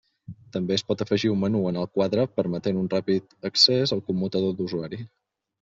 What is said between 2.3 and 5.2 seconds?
permetent un ràpid accés al commutador d'usuari.